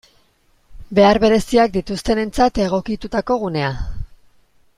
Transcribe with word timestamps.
Behar 0.99 1.19
bereziak 1.23 1.75
dituztenentzat 1.75 2.59
egokitutako 2.65 3.39
gunea. 3.45 3.71